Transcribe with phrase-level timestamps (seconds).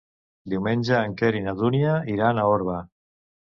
[0.53, 2.83] Diumenge en Quer i na Dúnia iran a Orba.